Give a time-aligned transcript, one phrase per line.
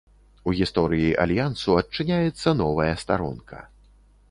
[0.51, 3.63] У гісторыі альянсу адчыняецца новая старонка.